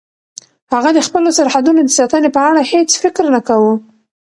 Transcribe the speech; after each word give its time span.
هغه 0.73 0.89
د 0.93 0.99
خپلو 1.07 1.29
سرحدونو 1.37 1.81
د 1.83 1.89
ساتنې 1.97 2.29
په 2.35 2.41
اړه 2.49 2.61
هیڅ 2.71 2.89
فکر 3.03 3.23
نه 3.35 3.41
کاوه. 3.47 3.73